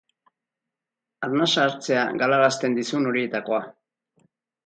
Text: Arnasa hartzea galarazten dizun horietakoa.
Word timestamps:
Arnasa 1.27 1.65
hartzea 1.65 2.05
galarazten 2.23 2.77
dizun 2.79 3.09
horietakoa. 3.11 3.59